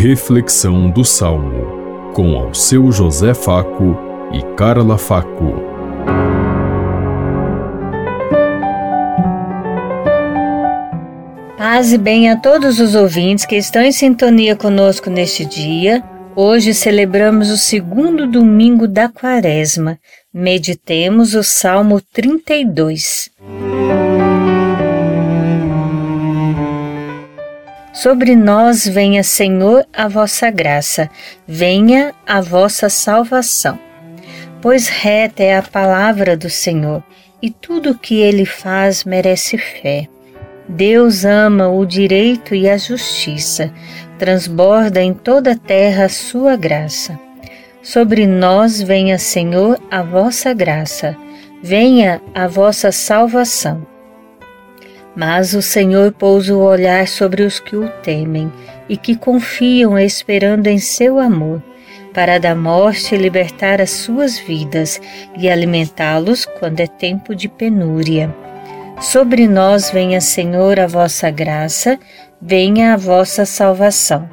Reflexão 0.00 0.88
do 0.88 1.04
Salmo, 1.04 2.12
com 2.14 2.36
ao 2.36 2.54
seu 2.54 2.92
José 2.92 3.34
Faco 3.34 3.98
e 4.32 4.40
Carla 4.54 4.96
Faco. 4.96 5.54
Paz 11.56 11.92
e 11.92 11.98
bem 11.98 12.30
a 12.30 12.36
todos 12.36 12.78
os 12.78 12.94
ouvintes 12.94 13.44
que 13.44 13.56
estão 13.56 13.82
em 13.82 13.90
sintonia 13.90 14.54
conosco 14.54 15.10
neste 15.10 15.44
dia. 15.44 16.00
Hoje 16.36 16.72
celebramos 16.74 17.50
o 17.50 17.58
segundo 17.58 18.24
domingo 18.24 18.86
da 18.86 19.08
quaresma. 19.08 19.98
Meditemos 20.32 21.34
o 21.34 21.42
Salmo 21.42 22.00
32. 22.00 23.30
Sobre 27.98 28.36
nós 28.36 28.86
venha, 28.86 29.24
Senhor, 29.24 29.84
a 29.92 30.06
vossa 30.06 30.52
graça, 30.52 31.10
venha 31.48 32.14
a 32.24 32.40
vossa 32.40 32.88
salvação. 32.88 33.76
Pois 34.62 34.86
reta 34.86 35.42
é 35.42 35.56
a 35.56 35.62
palavra 35.64 36.36
do 36.36 36.48
Senhor, 36.48 37.02
e 37.42 37.50
tudo 37.50 37.90
o 37.90 37.98
que 37.98 38.20
ele 38.20 38.44
faz 38.44 39.02
merece 39.02 39.58
fé. 39.58 40.06
Deus 40.68 41.24
ama 41.24 41.68
o 41.70 41.84
direito 41.84 42.54
e 42.54 42.68
a 42.68 42.78
justiça, 42.78 43.74
transborda 44.16 45.02
em 45.02 45.12
toda 45.12 45.50
a 45.50 45.58
terra 45.58 46.04
a 46.04 46.08
sua 46.08 46.54
graça. 46.54 47.18
Sobre 47.82 48.28
nós 48.28 48.80
venha, 48.80 49.18
Senhor, 49.18 49.76
a 49.90 50.04
vossa 50.04 50.54
graça, 50.54 51.16
venha 51.60 52.22
a 52.32 52.46
vossa 52.46 52.92
salvação. 52.92 53.97
Mas 55.18 55.52
o 55.52 55.60
Senhor 55.60 56.12
pôs 56.12 56.48
o 56.48 56.60
olhar 56.60 57.08
sobre 57.08 57.42
os 57.42 57.58
que 57.58 57.74
o 57.74 57.88
temem 58.04 58.52
e 58.88 58.96
que 58.96 59.16
confiam 59.16 59.98
esperando 59.98 60.68
em 60.68 60.78
seu 60.78 61.18
amor, 61.18 61.60
para 62.14 62.38
da 62.38 62.54
morte 62.54 63.16
libertar 63.16 63.80
as 63.80 63.90
suas 63.90 64.38
vidas 64.38 65.00
e 65.36 65.50
alimentá-los 65.50 66.46
quando 66.60 66.78
é 66.78 66.86
tempo 66.86 67.34
de 67.34 67.48
penúria. 67.48 68.32
Sobre 69.00 69.48
nós 69.48 69.90
venha, 69.90 70.20
Senhor, 70.20 70.78
a 70.78 70.86
vossa 70.86 71.32
graça, 71.32 71.98
venha 72.40 72.94
a 72.94 72.96
vossa 72.96 73.44
salvação. 73.44 74.30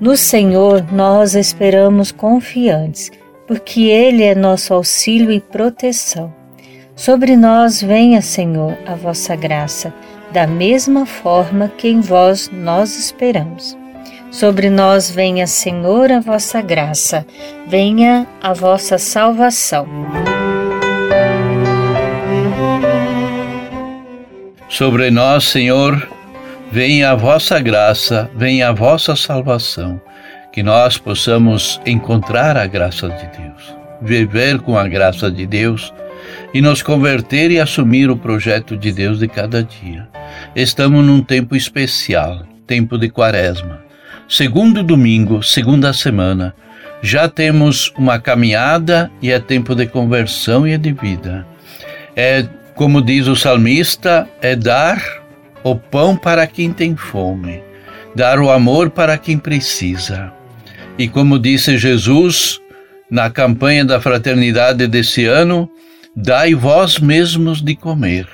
No 0.00 0.16
Senhor 0.16 0.90
nós 0.90 1.34
esperamos 1.34 2.10
confiantes, 2.10 3.12
porque 3.46 3.88
Ele 3.90 4.22
é 4.22 4.34
nosso 4.34 4.72
auxílio 4.72 5.30
e 5.30 5.38
proteção. 5.38 6.32
Sobre 6.96 7.36
nós 7.36 7.82
venha, 7.82 8.22
Senhor, 8.22 8.78
a 8.86 8.94
vossa 8.94 9.34
graça 9.34 9.92
da 10.34 10.48
mesma 10.48 11.06
forma 11.06 11.70
que 11.78 11.86
em 11.86 12.00
vós 12.00 12.50
nós 12.52 12.98
esperamos. 12.98 13.78
Sobre 14.32 14.68
nós 14.68 15.08
venha, 15.08 15.46
Senhor, 15.46 16.10
a 16.10 16.18
vossa 16.18 16.60
graça, 16.60 17.24
venha 17.68 18.26
a 18.42 18.52
vossa 18.52 18.98
salvação. 18.98 19.86
Sobre 24.68 25.08
nós, 25.08 25.44
Senhor, 25.44 26.04
venha 26.72 27.12
a 27.12 27.14
vossa 27.14 27.60
graça, 27.60 28.28
venha 28.34 28.70
a 28.70 28.72
vossa 28.72 29.14
salvação, 29.14 30.00
que 30.52 30.64
nós 30.64 30.98
possamos 30.98 31.80
encontrar 31.86 32.56
a 32.56 32.66
graça 32.66 33.08
de 33.08 33.38
Deus, 33.38 33.76
viver 34.02 34.58
com 34.58 34.76
a 34.76 34.88
graça 34.88 35.30
de 35.30 35.46
Deus 35.46 35.94
e 36.52 36.60
nos 36.60 36.82
converter 36.82 37.50
e 37.50 37.60
assumir 37.60 38.10
o 38.10 38.16
projeto 38.16 38.76
de 38.76 38.92
Deus 38.92 39.18
de 39.18 39.28
cada 39.28 39.62
dia. 39.62 40.08
Estamos 40.54 41.04
num 41.04 41.22
tempo 41.22 41.56
especial, 41.56 42.46
tempo 42.66 42.98
de 42.98 43.08
quaresma. 43.08 43.82
Segundo 44.28 44.82
domingo, 44.82 45.42
segunda 45.42 45.92
semana, 45.92 46.54
já 47.02 47.28
temos 47.28 47.92
uma 47.98 48.18
caminhada 48.18 49.10
e 49.20 49.30
é 49.30 49.38
tempo 49.38 49.74
de 49.74 49.86
conversão 49.86 50.66
e 50.66 50.78
de 50.78 50.92
vida. 50.92 51.46
É, 52.16 52.46
como 52.74 53.02
diz 53.02 53.26
o 53.26 53.36
salmista, 53.36 54.28
é 54.40 54.56
dar 54.56 55.02
o 55.62 55.76
pão 55.76 56.16
para 56.16 56.46
quem 56.46 56.72
tem 56.72 56.96
fome, 56.96 57.62
dar 58.14 58.38
o 58.38 58.50
amor 58.50 58.90
para 58.90 59.18
quem 59.18 59.36
precisa. 59.38 60.32
E 60.98 61.08
como 61.08 61.38
disse 61.38 61.76
Jesus 61.76 62.60
na 63.10 63.28
campanha 63.30 63.84
da 63.84 64.00
fraternidade 64.00 64.86
desse 64.86 65.24
ano, 65.26 65.68
dai 66.14 66.54
vós 66.54 66.98
mesmos 66.98 67.60
de 67.60 67.74
comer. 67.74 68.26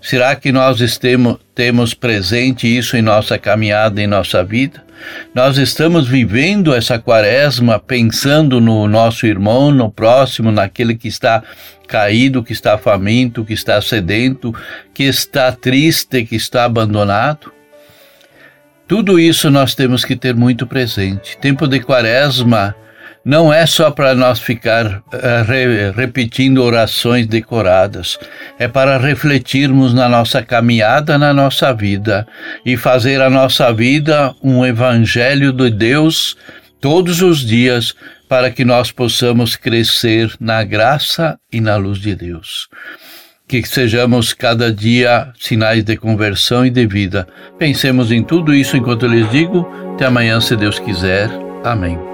Será 0.00 0.36
que 0.36 0.52
nós 0.52 0.80
estemos, 0.80 1.38
temos 1.54 1.94
presente 1.94 2.66
isso 2.66 2.94
em 2.94 3.00
nossa 3.00 3.38
caminhada, 3.38 4.02
em 4.02 4.06
nossa 4.06 4.44
vida? 4.44 4.84
Nós 5.34 5.56
estamos 5.56 6.06
vivendo 6.06 6.74
essa 6.74 6.98
quaresma 6.98 7.78
pensando 7.78 8.60
no 8.60 8.86
nosso 8.86 9.26
irmão, 9.26 9.70
no 9.70 9.90
próximo, 9.90 10.52
naquele 10.52 10.94
que 10.94 11.08
está 11.08 11.42
caído, 11.88 12.44
que 12.44 12.52
está 12.52 12.76
faminto, 12.76 13.44
que 13.44 13.54
está 13.54 13.80
sedento, 13.80 14.54
que 14.92 15.04
está 15.04 15.50
triste, 15.52 16.24
que 16.24 16.36
está 16.36 16.64
abandonado? 16.64 17.50
Tudo 18.86 19.18
isso 19.18 19.50
nós 19.50 19.74
temos 19.74 20.04
que 20.04 20.14
ter 20.14 20.34
muito 20.34 20.66
presente. 20.66 21.38
Tempo 21.38 21.66
de 21.66 21.80
quaresma 21.80 22.76
não 23.24 23.52
é 23.52 23.64
só 23.64 23.90
para 23.90 24.14
nós 24.14 24.38
ficar 24.38 24.86
uh, 24.86 25.44
re, 25.46 25.90
repetindo 25.92 26.62
orações 26.62 27.26
decoradas, 27.26 28.18
é 28.58 28.68
para 28.68 28.98
refletirmos 28.98 29.94
na 29.94 30.08
nossa 30.08 30.42
caminhada, 30.42 31.16
na 31.16 31.32
nossa 31.32 31.72
vida 31.72 32.26
e 32.66 32.76
fazer 32.76 33.22
a 33.22 33.30
nossa 33.30 33.72
vida 33.72 34.34
um 34.42 34.64
evangelho 34.64 35.52
de 35.52 35.70
Deus 35.70 36.36
todos 36.80 37.22
os 37.22 37.40
dias 37.40 37.94
para 38.28 38.50
que 38.50 38.64
nós 38.64 38.90
possamos 38.90 39.56
crescer 39.56 40.34
na 40.38 40.62
graça 40.64 41.38
e 41.50 41.60
na 41.60 41.76
luz 41.76 41.98
de 41.98 42.14
Deus. 42.14 42.68
Que 43.46 43.62
sejamos 43.66 44.32
cada 44.32 44.72
dia 44.72 45.32
sinais 45.38 45.84
de 45.84 45.96
conversão 45.96 46.64
e 46.64 46.70
de 46.70 46.86
vida. 46.86 47.26
Pensemos 47.58 48.10
em 48.10 48.22
tudo 48.22 48.54
isso 48.54 48.76
enquanto 48.76 49.06
eu 49.06 49.10
lhes 49.10 49.30
digo. 49.30 49.68
Até 49.94 50.06
amanhã, 50.06 50.40
se 50.40 50.56
Deus 50.56 50.78
quiser. 50.78 51.30
Amém. 51.62 52.13